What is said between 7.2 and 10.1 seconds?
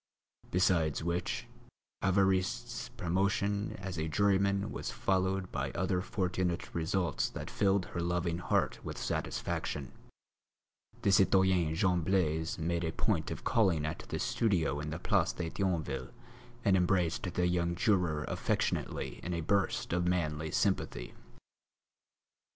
that filled her loving heart with satisfaction;